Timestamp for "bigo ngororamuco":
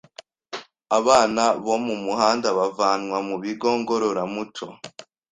3.43-4.65